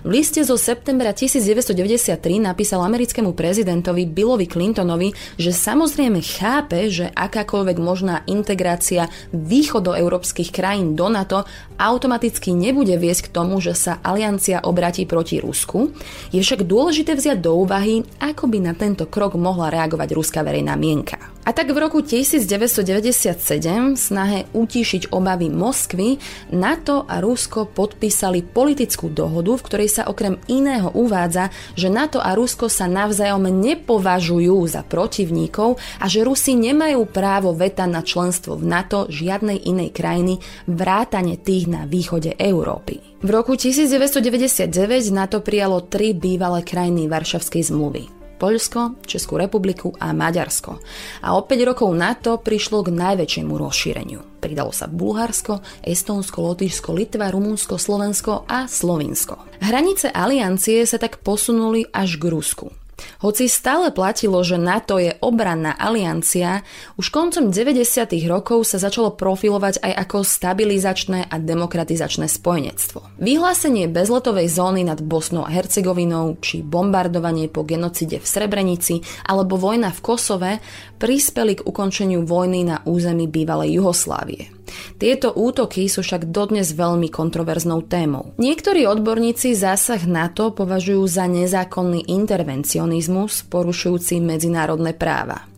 V 0.00 0.08
liste 0.08 0.40
zo 0.40 0.56
septembra 0.56 1.12
1993 1.12 2.16
napísal 2.40 2.80
americkému 2.80 3.36
prezidentovi 3.36 4.08
Billovi 4.08 4.48
Clintonovi, 4.48 5.12
že 5.36 5.52
samozrejme 5.52 6.24
chápe, 6.24 6.88
že 6.88 7.12
akákoľvek 7.12 7.76
možná 7.76 8.24
integrácia 8.24 9.12
východoeurópskych 9.36 10.56
krajín 10.56 10.96
do 10.96 11.12
NATO 11.12 11.44
automaticky 11.76 12.56
nebude 12.56 12.96
viesť 12.96 13.28
k 13.28 13.32
tomu, 13.36 13.60
že 13.60 13.76
sa 13.76 14.00
aliancia 14.00 14.64
obratí 14.64 15.04
proti 15.04 15.36
Rusku. 15.36 15.92
Je 16.32 16.40
však 16.40 16.64
dôležité 16.64 17.12
vziať 17.12 17.44
do 17.44 17.60
úvahy, 17.60 18.08
ako 18.24 18.48
by 18.48 18.58
na 18.64 18.72
tento 18.72 19.04
krok 19.04 19.36
mohla 19.36 19.68
reagovať 19.68 20.16
ruská 20.16 20.40
verejná 20.40 20.80
mienka. 20.80 21.20
A 21.48 21.56
tak 21.56 21.72
v 21.72 21.80
roku 21.80 22.04
1997 22.04 22.44
v 22.84 23.96
snahe 23.96 24.44
utíšiť 24.52 25.08
obavy 25.08 25.48
Moskvy 25.48 26.20
NATO 26.52 27.08
a 27.08 27.24
Rusko 27.24 27.72
podpísali 27.72 28.44
politickú 28.44 29.08
dohodu, 29.08 29.56
v 29.56 29.64
ktorej 29.64 29.88
sa 29.88 30.12
okrem 30.12 30.36
iného 30.44 30.92
uvádza, 30.92 31.48
že 31.72 31.88
NATO 31.88 32.20
a 32.20 32.36
Rusko 32.36 32.68
sa 32.68 32.84
navzájom 32.84 33.48
nepovažujú 33.48 34.60
za 34.68 34.84
protivníkov 34.84 35.80
a 35.96 36.04
že 36.04 36.20
Rusi 36.20 36.52
nemajú 36.52 37.08
právo 37.08 37.56
veta 37.56 37.88
na 37.88 38.04
členstvo 38.04 38.60
v 38.60 38.68
NATO 38.68 39.08
žiadnej 39.08 39.64
inej 39.64 39.96
krajiny 39.96 40.44
vrátane 40.68 41.40
tých 41.40 41.64
na 41.64 41.88
východe 41.88 42.36
Európy. 42.36 43.24
V 43.24 43.28
roku 43.32 43.56
1999 43.56 44.68
NATO 45.16 45.40
prijalo 45.40 45.80
tri 45.80 46.12
bývalé 46.12 46.60
krajiny 46.60 47.08
Varšavskej 47.08 47.72
zmluvy. 47.72 48.17
Poľsko, 48.38 49.02
Českú 49.02 49.34
republiku 49.34 49.90
a 49.98 50.14
Maďarsko. 50.14 50.78
A 51.26 51.34
o 51.34 51.42
5 51.42 51.68
rokov 51.68 51.90
na 51.92 52.14
to 52.14 52.38
prišlo 52.38 52.86
k 52.86 52.94
najväčšiemu 52.94 53.50
rozšíreniu. 53.50 54.38
Pridalo 54.38 54.70
sa 54.70 54.86
Bulharsko, 54.86 55.58
Estónsko, 55.82 56.54
Lotyšsko, 56.54 56.94
Litva, 56.94 57.34
Rumunsko, 57.34 57.74
Slovensko 57.76 58.46
a 58.46 58.70
Slovinsko. 58.70 59.58
Hranice 59.58 60.14
aliancie 60.14 60.86
sa 60.86 61.02
tak 61.02 61.18
posunuli 61.26 61.90
až 61.90 62.22
k 62.22 62.30
Rusku. 62.30 62.70
Hoci 63.18 63.50
stále 63.50 63.90
platilo, 63.90 64.42
že 64.44 64.60
NATO 64.60 64.98
je 64.98 65.16
obranná 65.22 65.74
aliancia, 65.74 66.62
už 67.00 67.10
koncom 67.10 67.50
90. 67.50 68.14
rokov 68.28 68.66
sa 68.66 68.78
začalo 68.78 69.14
profilovať 69.14 69.80
aj 69.82 69.92
ako 70.06 70.18
stabilizačné 70.26 71.30
a 71.30 71.36
demokratizačné 71.40 72.28
spojenectvo. 72.28 73.18
Vyhlásenie 73.18 73.88
bezletovej 73.88 74.50
zóny 74.50 74.82
nad 74.84 74.98
Bosnou 75.02 75.46
a 75.46 75.50
Hercegovinou, 75.50 76.38
či 76.42 76.62
bombardovanie 76.62 77.48
po 77.48 77.62
genocide 77.62 78.18
v 78.18 78.26
Srebrenici 78.26 79.00
alebo 79.26 79.56
vojna 79.56 79.94
v 79.94 80.00
Kosove 80.02 80.52
prispeli 80.98 81.58
k 81.58 81.64
ukončeniu 81.64 82.26
vojny 82.26 82.66
na 82.66 82.82
území 82.84 83.30
bývalej 83.30 83.78
Juhoslávie. 83.80 84.57
Tieto 84.96 85.34
útoky 85.34 85.90
sú 85.90 86.04
však 86.04 86.30
dodnes 86.30 86.72
veľmi 86.72 87.08
kontroverznou 87.10 87.84
témou. 87.86 88.32
Niektorí 88.38 88.86
odborníci 88.86 89.52
zásah 89.56 90.02
NATO 90.06 90.54
považujú 90.54 91.02
za 91.08 91.26
nezákonný 91.26 92.08
intervencionizmus 92.08 93.44
porušujúci 93.48 94.22
medzinárodné 94.22 94.94
práva. 94.94 95.48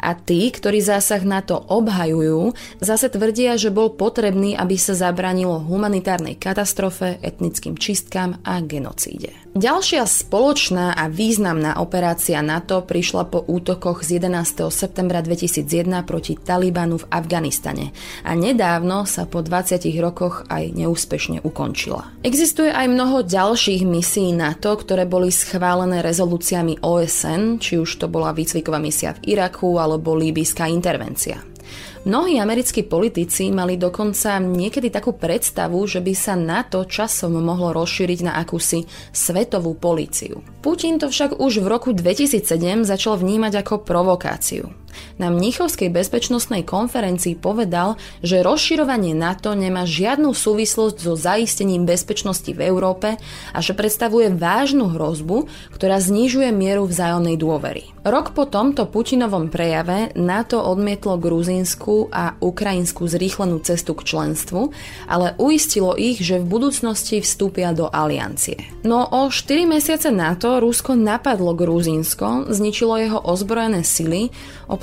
A 0.00 0.12
tí, 0.18 0.50
ktorí 0.52 0.84
zásah 0.84 1.22
na 1.24 1.40
to 1.40 1.56
obhajujú, 1.56 2.52
zase 2.82 3.08
tvrdia, 3.08 3.56
že 3.56 3.72
bol 3.72 3.94
potrebný, 3.94 4.58
aby 4.58 4.76
sa 4.76 4.92
zabranilo 4.92 5.62
humanitárnej 5.64 6.36
katastrofe, 6.36 7.16
etnickým 7.22 7.78
čistkám 7.78 8.42
a 8.44 8.60
genocíde. 8.60 9.44
Ďalšia 9.54 10.02
spoločná 10.02 10.98
a 10.98 11.06
významná 11.06 11.78
operácia 11.78 12.42
NATO 12.42 12.82
prišla 12.82 13.30
po 13.30 13.38
útokoch 13.38 14.02
z 14.02 14.18
11. 14.18 14.66
septembra 14.74 15.22
2001 15.22 16.02
proti 16.02 16.34
Talibanu 16.34 16.98
v 16.98 17.06
Afganistane 17.06 17.94
a 18.26 18.34
nedávno 18.34 19.06
sa 19.06 19.30
po 19.30 19.46
20 19.46 19.78
rokoch 20.02 20.42
aj 20.50 20.74
neúspešne 20.74 21.46
ukončila. 21.46 22.10
Existuje 22.26 22.74
aj 22.74 22.90
mnoho 22.90 23.22
ďalších 23.22 23.86
misií 23.86 24.34
NATO, 24.34 24.74
ktoré 24.74 25.06
boli 25.06 25.30
schválené 25.30 26.02
rezolúciami 26.02 26.82
OSN, 26.82 27.62
či 27.62 27.78
už 27.78 28.02
to 28.02 28.10
bola 28.10 28.34
výcviková 28.34 28.82
misia 28.82 29.14
v 29.14 29.38
Iraku 29.38 29.53
alebo 29.78 30.18
líbyská 30.18 30.66
intervencia. 30.66 31.38
Mnohí 32.04 32.36
americkí 32.36 32.84
politici 32.84 33.48
mali 33.48 33.80
dokonca 33.80 34.36
niekedy 34.36 34.92
takú 34.92 35.16
predstavu, 35.16 35.88
že 35.88 36.04
by 36.04 36.12
sa 36.12 36.36
NATO 36.36 36.84
časom 36.84 37.32
mohlo 37.40 37.72
rozšíriť 37.72 38.28
na 38.28 38.36
akúsi 38.36 38.84
svetovú 39.08 39.72
políciu. 39.72 40.44
Putin 40.60 41.00
to 41.00 41.08
však 41.08 41.40
už 41.40 41.64
v 41.64 41.66
roku 41.72 41.96
2007 41.96 42.84
začal 42.84 43.16
vnímať 43.16 43.64
ako 43.64 43.88
provokáciu 43.88 44.83
na 45.16 45.30
Mníchovskej 45.30 45.92
bezpečnostnej 45.92 46.66
konferencii 46.66 47.38
povedal, 47.38 47.94
že 48.20 48.42
rozširovanie 48.42 49.14
NATO 49.14 49.54
nemá 49.54 49.86
žiadnu 49.86 50.34
súvislosť 50.34 50.96
so 51.00 51.14
zaistením 51.14 51.86
bezpečnosti 51.86 52.50
v 52.50 52.60
Európe 52.64 53.16
a 53.54 53.58
že 53.62 53.76
predstavuje 53.76 54.32
vážnu 54.34 54.94
hrozbu, 54.94 55.46
ktorá 55.74 56.02
znižuje 56.02 56.50
mieru 56.50 56.88
vzájomnej 56.88 57.38
dôvery. 57.38 57.94
Rok 58.04 58.36
po 58.36 58.44
tomto 58.44 58.84
Putinovom 58.84 59.48
prejave 59.48 60.12
NATO 60.12 60.60
odmietlo 60.60 61.16
gruzínsku 61.16 62.12
a 62.12 62.36
ukrajinskú 62.36 63.08
zrýchlenú 63.08 63.64
cestu 63.64 63.96
k 63.96 64.04
členstvu, 64.04 64.76
ale 65.08 65.32
uistilo 65.40 65.96
ich, 65.96 66.20
že 66.20 66.36
v 66.36 66.44
budúcnosti 66.44 67.24
vstúpia 67.24 67.72
do 67.72 67.88
aliancie. 67.88 68.60
No 68.84 69.08
o 69.08 69.32
4 69.32 69.64
mesiace 69.64 70.12
na 70.12 70.36
to 70.36 70.60
Rusko 70.60 70.92
napadlo 70.92 71.56
Gruzínsko, 71.56 72.52
zničilo 72.52 73.00
jeho 73.00 73.18
ozbrojené 73.24 73.80
sily, 73.80 74.28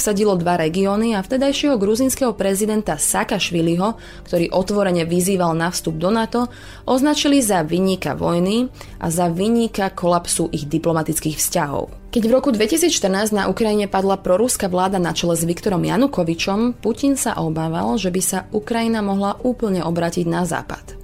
obsadilo 0.02 0.34
dva 0.34 0.58
regióny 0.58 1.14
a 1.14 1.22
vtedajšieho 1.22 1.78
gruzinského 1.78 2.34
prezidenta 2.34 2.98
Sakašviliho, 2.98 4.02
ktorý 4.26 4.50
otvorene 4.50 5.06
vyzýval 5.06 5.54
na 5.54 5.70
vstup 5.70 6.02
do 6.02 6.10
NATO, 6.10 6.50
označili 6.90 7.38
za 7.38 7.62
vyníka 7.62 8.18
vojny 8.18 8.66
a 8.98 9.14
za 9.14 9.30
vyníka 9.30 9.94
kolapsu 9.94 10.50
ich 10.50 10.66
diplomatických 10.66 11.38
vzťahov. 11.38 11.94
Keď 12.10 12.24
v 12.26 12.34
roku 12.34 12.50
2014 12.50 13.30
na 13.30 13.46
Ukrajine 13.46 13.86
padla 13.86 14.18
prorúska 14.18 14.66
vláda 14.66 14.98
na 14.98 15.14
čele 15.14 15.38
s 15.38 15.46
Viktorom 15.46 15.86
Janukovičom, 15.86 16.82
Putin 16.82 17.14
sa 17.14 17.38
obával, 17.38 17.94
že 18.02 18.10
by 18.10 18.22
sa 18.26 18.50
Ukrajina 18.50 19.06
mohla 19.06 19.38
úplne 19.46 19.86
obratiť 19.86 20.26
na 20.26 20.50
západ. 20.50 21.01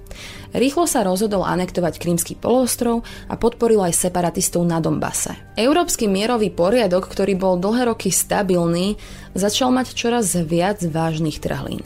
Rýchlo 0.54 0.88
sa 0.88 1.04
rozhodol 1.04 1.44
anektovať 1.44 2.00
Krímsky 2.00 2.32
poloostrov 2.32 3.04
a 3.28 3.36
podporil 3.36 3.84
aj 3.84 4.08
separatistov 4.08 4.64
na 4.64 4.80
Dombase. 4.80 5.36
Európsky 5.58 6.08
mierový 6.08 6.48
poriadok, 6.48 7.04
ktorý 7.10 7.36
bol 7.36 7.60
dlhé 7.60 7.90
roky 7.90 8.08
stabilný, 8.08 8.96
začal 9.36 9.68
mať 9.74 9.92
čoraz 9.92 10.32
viac 10.38 10.80
vážnych 10.80 11.42
trhlín. 11.42 11.84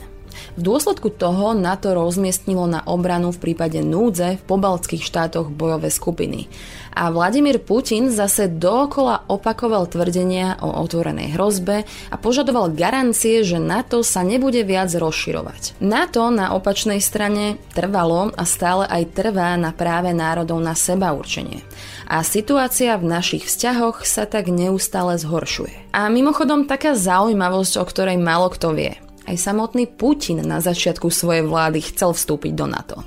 V 0.53 0.61
dôsledku 0.61 1.09
toho 1.09 1.57
NATO 1.57 1.97
rozmiestnilo 1.97 2.69
na 2.69 2.85
obranu 2.85 3.33
v 3.33 3.41
prípade 3.41 3.81
núdze 3.81 4.37
v 4.37 4.43
pobaltských 4.45 5.01
štátoch 5.01 5.49
bojové 5.49 5.89
skupiny. 5.89 6.45
A 6.93 7.09
Vladimír 7.09 7.57
Putin 7.57 8.13
zase 8.13 8.45
dookola 8.53 9.25
opakoval 9.25 9.89
tvrdenia 9.89 10.61
o 10.61 10.77
otvorenej 10.85 11.33
hrozbe 11.33 11.89
a 12.13 12.15
požadoval 12.21 12.69
garancie, 12.77 13.41
že 13.41 13.57
NATO 13.57 14.05
sa 14.05 14.21
nebude 14.21 14.61
viac 14.61 14.93
rozširovať. 14.93 15.81
NATO 15.81 16.29
na 16.29 16.53
opačnej 16.53 17.01
strane 17.01 17.57
trvalo 17.73 18.29
a 18.37 18.45
stále 18.45 18.85
aj 18.85 19.09
trvá 19.09 19.57
na 19.57 19.73
práve 19.73 20.13
národov 20.13 20.61
na 20.61 20.77
seba 20.77 21.17
určenie. 21.17 21.65
A 22.05 22.21
situácia 22.21 22.93
v 23.01 23.09
našich 23.09 23.49
vzťahoch 23.49 24.05
sa 24.05 24.29
tak 24.29 24.53
neustále 24.53 25.17
zhoršuje. 25.17 25.97
A 25.97 26.13
mimochodom 26.13 26.69
taká 26.69 26.93
zaujímavosť, 26.93 27.81
o 27.81 27.85
ktorej 27.89 28.21
málo 28.21 28.53
kto 28.53 28.77
vie. 28.77 29.01
Aj 29.23 29.39
samotný 29.39 29.87
Putin 29.87 30.43
na 30.43 30.59
začiatku 30.59 31.07
svojej 31.07 31.47
vlády 31.47 31.79
chcel 31.79 32.11
vstúpiť 32.11 32.51
do 32.51 32.65
NATO. 32.67 32.97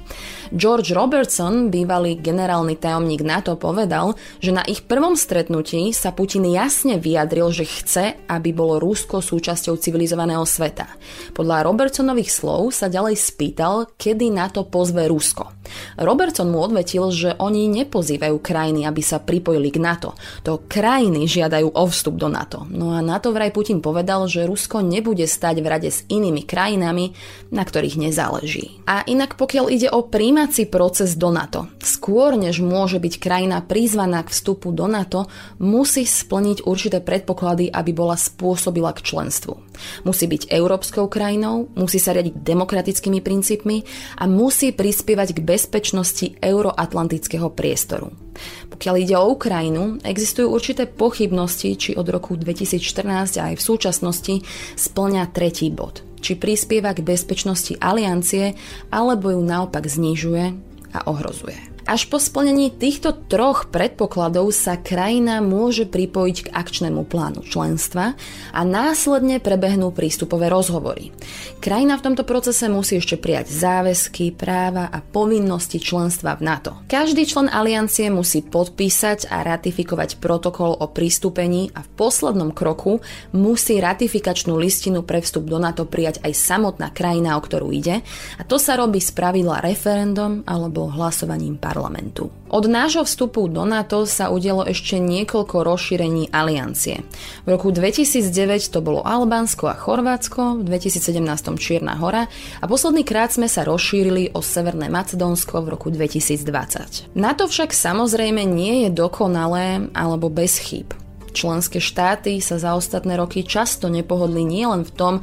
George 0.55 0.95
Robertson, 0.95 1.69
bývalý 1.75 2.17
generálny 2.23 2.79
tajomník 2.79 3.21
NATO, 3.21 3.59
povedal, 3.59 4.15
že 4.39 4.55
na 4.55 4.63
ich 4.63 4.87
prvom 4.87 5.19
stretnutí 5.19 5.91
sa 5.91 6.15
Putin 6.15 6.47
jasne 6.49 7.03
vyjadril, 7.03 7.51
že 7.51 7.67
chce, 7.67 8.05
aby 8.31 8.55
bolo 8.55 8.79
Rusko 8.79 9.19
súčasťou 9.21 9.77
civilizovaného 9.77 10.47
sveta. 10.47 10.87
Podľa 11.35 11.67
Robertsonových 11.67 12.31
slov 12.31 12.71
sa 12.71 12.87
ďalej 12.87 13.19
spýtal, 13.19 13.75
kedy 13.99 14.31
NATO 14.31 14.65
pozve 14.65 15.11
Rusko. 15.11 15.53
Robertson 15.99 16.47
mu 16.47 16.63
odvetil, 16.63 17.11
že 17.11 17.35
oni 17.43 17.67
nepozývajú 17.83 18.39
krajiny, 18.39 18.87
aby 18.87 19.03
sa 19.03 19.19
pripojili 19.19 19.75
k 19.75 19.83
NATO. 19.83 20.15
To 20.47 20.63
krajiny 20.63 21.27
žiadajú 21.27 21.75
o 21.75 21.85
vstup 21.91 22.15
do 22.15 22.31
NATO. 22.31 22.63
No 22.71 22.95
a 22.95 23.03
na 23.03 23.19
to 23.19 23.35
vraj 23.35 23.51
Putin 23.51 23.83
povedal, 23.83 24.31
že 24.31 24.47
Rusko 24.47 24.79
nebude 24.87 25.27
stať 25.27 25.59
v 25.59 25.67
rade 25.67 25.91
s 25.91 26.06
inými 26.07 26.47
krajinami, 26.47 27.17
na 27.51 27.67
ktorých 27.67 27.99
nezáleží. 27.99 28.79
A 28.87 29.03
inak 29.11 29.35
pokiaľ 29.35 29.67
ide 29.75 29.89
o 29.91 30.07
príjm 30.07 30.27
príjmací 30.27 30.67
proces 30.67 31.15
do 31.15 31.31
NATO. 31.31 31.71
Skôr 31.79 32.35
než 32.35 32.59
môže 32.59 32.99
byť 32.99 33.15
krajina 33.23 33.63
prizvaná 33.63 34.27
k 34.27 34.35
vstupu 34.35 34.75
do 34.75 34.91
NATO, 34.91 35.31
musí 35.63 36.03
splniť 36.03 36.67
určité 36.67 36.99
predpoklady, 36.99 37.71
aby 37.71 37.95
bola 37.95 38.19
spôsobila 38.19 38.91
k 38.91 39.07
členstvu. 39.07 39.55
Musí 40.03 40.27
byť 40.27 40.51
európskou 40.51 41.07
krajinou, 41.07 41.71
musí 41.79 42.03
sa 42.03 42.11
riadiť 42.11 42.43
demokratickými 42.43 43.23
princípmi 43.23 43.87
a 44.19 44.27
musí 44.27 44.75
prispievať 44.75 45.39
k 45.39 45.47
bezpečnosti 45.47 46.27
euroatlantického 46.43 47.55
priestoru. 47.55 48.26
Pokiaľ 48.73 48.95
ide 49.01 49.15
o 49.17 49.33
Ukrajinu, 49.33 50.01
existujú 50.03 50.51
určité 50.51 50.89
pochybnosti, 50.89 51.77
či 51.77 51.91
od 51.95 52.09
roku 52.09 52.35
2014 52.37 53.41
aj 53.41 53.53
v 53.57 53.63
súčasnosti 53.63 54.35
splňa 54.77 55.31
tretí 55.33 55.69
bod 55.69 56.07
či 56.17 56.35
prispieva 56.35 56.91
k 56.91 57.07
bezpečnosti 57.07 57.79
aliancie, 57.79 58.59
alebo 58.91 59.31
ju 59.31 59.47
naopak 59.47 59.87
znižuje 59.87 60.45
a 60.91 60.99
ohrozuje. 61.07 61.76
Až 61.87 62.11
po 62.11 62.19
splnení 62.19 62.75
týchto 62.75 63.15
troch 63.31 63.71
predpokladov 63.71 64.51
sa 64.51 64.75
krajina 64.75 65.39
môže 65.39 65.87
pripojiť 65.87 66.51
k 66.51 66.51
akčnému 66.51 67.07
plánu 67.07 67.47
členstva 67.47 68.19
a 68.51 68.61
následne 68.67 69.39
prebehnú 69.39 69.95
prístupové 69.95 70.51
rozhovory. 70.51 71.15
Krajina 71.63 71.95
v 71.95 72.11
tomto 72.11 72.27
procese 72.27 72.67
musí 72.67 72.99
ešte 72.99 73.15
prijať 73.15 73.55
záväzky, 73.55 74.35
práva 74.35 74.91
a 74.91 74.99
povinnosti 74.99 75.79
členstva 75.79 76.35
v 76.35 76.51
NATO. 76.51 76.75
Každý 76.91 77.23
člen 77.23 77.47
aliancie 77.47 78.11
musí 78.11 78.43
podpísať 78.43 79.31
a 79.31 79.47
ratifikovať 79.47 80.19
protokol 80.19 80.75
o 80.75 80.91
pristúpení 80.91 81.71
a 81.71 81.87
v 81.87 81.91
poslednom 81.95 82.51
kroku 82.51 82.99
musí 83.31 83.79
ratifikačnú 83.79 84.59
listinu 84.59 85.07
pre 85.07 85.23
vstup 85.23 85.47
do 85.47 85.63
NATO 85.63 85.87
prijať 85.87 86.19
aj 86.27 86.35
samotná 86.35 86.91
krajina, 86.91 87.39
o 87.39 87.41
ktorú 87.47 87.71
ide 87.71 88.03
a 88.37 88.43
to 88.43 88.59
sa 88.59 88.75
robí 88.75 88.99
z 88.99 89.15
pravidla 89.15 89.63
referendum 89.63 90.43
alebo 90.51 90.91
hlasovaním 90.91 91.55
parlamentu 91.55 91.76
parlamentu. 91.77 92.33
Od 92.49 92.65
nášho 92.65 93.05
vstupu 93.05 93.53
do 93.53 93.69
NATO 93.69 94.09
sa 94.09 94.33
udialo 94.33 94.65
ešte 94.65 94.97
niekoľko 94.97 95.61
rozšírení 95.61 96.33
aliancie. 96.33 97.05
V 97.45 97.49
roku 97.53 97.69
2009 97.69 98.73
to 98.73 98.81
bolo 98.81 99.05
Albánsko 99.05 99.69
a 99.69 99.77
Chorvátsko, 99.77 100.65
v 100.65 100.73
2017 100.73 101.21
Čierna 101.61 102.01
hora 102.01 102.33
a 102.63 102.65
posledný 102.65 103.05
krát 103.05 103.37
sme 103.37 103.53
sa 103.53 103.69
rozšírili 103.69 104.33
o 104.33 104.41
Severné 104.41 104.89
Macedónsko 104.89 105.61
v 105.61 105.69
roku 105.77 105.93
2020. 105.93 107.13
NATO 107.13 107.45
však 107.45 107.77
samozrejme 107.77 108.41
nie 108.49 108.89
je 108.89 108.91
dokonalé 108.97 109.93
alebo 109.93 110.33
bez 110.33 110.57
chýb. 110.57 111.06
Členské 111.37 111.85
štáty 111.85 112.41
sa 112.41 112.57
za 112.57 112.73
ostatné 112.73 113.21
roky 113.21 113.45
často 113.45 113.93
nepohodli 113.93 114.41
nielen 114.41 114.89
v 114.89 114.95
tom, 114.97 115.15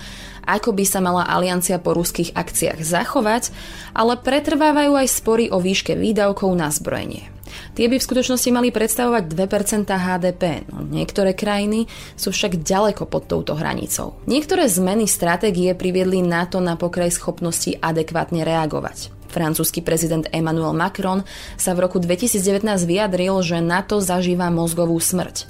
ako 0.45 0.69
by 0.69 0.85
sa 0.85 1.01
mala 1.01 1.25
aliancia 1.25 1.81
po 1.81 1.97
ruských 1.97 2.37
akciách 2.37 2.85
zachovať, 2.85 3.49
ale 3.97 4.21
pretrvávajú 4.21 4.93
aj 4.93 5.07
spory 5.09 5.49
o 5.49 5.57
výške 5.57 5.97
výdavkov 5.97 6.53
na 6.53 6.69
zbrojenie. 6.69 7.33
Tie 7.73 7.89
by 7.89 7.97
v 7.97 8.05
skutočnosti 8.05 8.49
mali 8.53 8.69
predstavovať 8.69 9.33
2% 9.33 9.89
HDP, 9.89 10.69
no 10.69 10.85
niektoré 10.85 11.33
krajiny 11.33 11.89
sú 12.13 12.29
však 12.29 12.61
ďaleko 12.61 13.09
pod 13.09 13.25
touto 13.25 13.57
hranicou. 13.57 14.13
Niektoré 14.29 14.69
zmeny 14.69 15.09
stratégie 15.09 15.73
priviedli 15.73 16.21
NATO 16.21 16.61
na 16.61 16.77
pokraj 16.77 17.09
schopnosti 17.09 17.73
adekvátne 17.81 18.45
reagovať. 18.45 19.09
Francúzsky 19.33 19.81
prezident 19.81 20.29
Emmanuel 20.29 20.77
Macron 20.77 21.25
sa 21.57 21.73
v 21.73 21.89
roku 21.89 21.97
2019 21.97 22.61
vyjadril, 22.85 23.33
že 23.41 23.65
NATO 23.65 23.97
zažíva 23.97 24.53
mozgovú 24.53 25.01
smrť. 25.01 25.49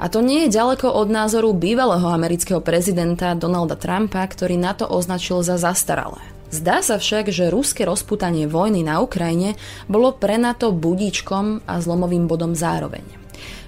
A 0.00 0.08
to 0.08 0.24
nie 0.24 0.46
je 0.46 0.54
ďaleko 0.56 0.88
od 0.88 1.08
názoru 1.12 1.52
bývalého 1.56 2.08
amerického 2.08 2.60
prezidenta 2.64 3.36
Donalda 3.36 3.76
Trumpa, 3.76 4.24
ktorý 4.24 4.56
na 4.56 4.72
to 4.72 4.88
označil 4.88 5.44
za 5.44 5.58
zastaralé. 5.60 6.20
Zdá 6.52 6.84
sa 6.84 7.00
však, 7.00 7.32
že 7.32 7.48
ruské 7.48 7.88
rozputanie 7.88 8.44
vojny 8.44 8.84
na 8.84 9.00
Ukrajine 9.00 9.56
bolo 9.88 10.12
pre 10.12 10.36
NATO 10.36 10.68
budíčkom 10.68 11.64
a 11.64 11.80
zlomovým 11.80 12.28
bodom 12.28 12.52
zároveň. 12.52 13.04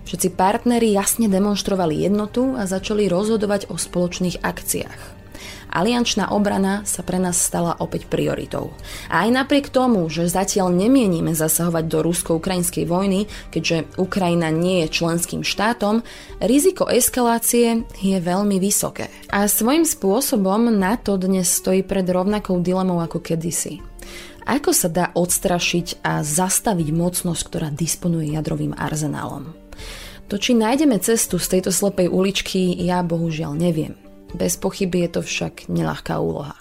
Všetci 0.05 0.37
partneri 0.37 0.93
jasne 0.93 1.33
demonstrovali 1.33 2.05
jednotu 2.05 2.53
a 2.61 2.69
začali 2.69 3.09
rozhodovať 3.09 3.73
o 3.73 3.81
spoločných 3.81 4.45
akciách 4.45 5.24
aliančná 5.71 6.31
obrana 6.31 6.87
sa 6.87 7.03
pre 7.03 7.19
nás 7.19 7.37
stala 7.37 7.75
opäť 7.81 8.07
prioritou. 8.07 8.73
A 9.11 9.27
aj 9.27 9.31
napriek 9.35 9.67
tomu, 9.69 10.07
že 10.07 10.31
zatiaľ 10.31 10.71
nemienime 10.71 11.35
zasahovať 11.35 11.85
do 11.87 11.99
rusko-ukrajinskej 12.07 12.85
vojny, 12.87 13.27
keďže 13.51 13.91
Ukrajina 13.99 14.55
nie 14.55 14.87
je 14.87 14.95
členským 15.03 15.43
štátom, 15.43 16.07
riziko 16.39 16.87
eskalácie 16.87 17.85
je 17.99 18.19
veľmi 18.23 18.63
vysoké. 18.63 19.11
A 19.35 19.51
svojím 19.51 19.83
spôsobom 19.89 20.71
NATO 20.71 21.19
dnes 21.19 21.51
stojí 21.51 21.83
pred 21.83 22.07
rovnakou 22.07 22.63
dilemou 22.63 23.03
ako 23.03 23.19
kedysi. 23.25 23.83
Ako 24.45 24.77
sa 24.77 24.93
dá 24.93 25.09
odstrašiť 25.17 26.05
a 26.05 26.21
zastaviť 26.21 26.93
mocnosť, 26.93 27.43
ktorá 27.49 27.69
disponuje 27.73 28.37
jadrovým 28.37 28.77
arzenálom? 28.77 29.57
To, 30.29 30.37
či 30.37 30.53
nájdeme 30.57 31.01
cestu 31.01 31.41
z 31.41 31.57
tejto 31.57 31.73
slepej 31.73 32.13
uličky, 32.13 32.77
ja 32.81 33.01
bohužiaľ 33.01 33.57
neviem. 33.57 34.04
Bez 34.35 34.57
pochyby 34.57 34.99
je 34.99 35.09
to 35.09 35.23
však 35.23 35.69
nelahká 35.69 36.19
úloha. 36.19 36.55